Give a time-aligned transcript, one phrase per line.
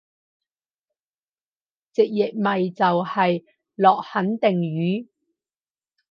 [1.93, 5.07] 直譯咪就係落肯定雨？